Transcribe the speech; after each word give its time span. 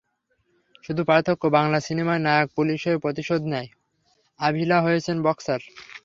শুধু 0.83 1.01
পার্থক্য, 1.03 1.43
বাংলা 1.57 1.79
সিনেমায় 1.79 2.21
নায়ক 2.21 2.49
পুলিশ 2.57 2.79
হয়ে 2.87 3.03
প্রতিশোধ 3.05 3.41
নেয়, 3.53 3.69
আভিলা 4.39 4.77
হয়েছেন 4.81 5.17
বক্সার। 5.21 5.61